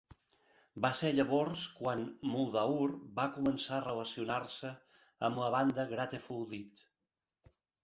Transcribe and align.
Va 0.85 0.89
ser 0.99 1.11
llavors 1.17 1.65
quan 1.81 2.01
Muldaur 2.29 2.87
va 3.21 3.27
començar 3.37 3.77
a 3.79 3.83
relacionar-se 3.89 4.73
amb 5.31 5.45
la 5.45 5.53
banda 5.59 5.89
Grateful 5.95 6.45
Dead. 6.57 6.85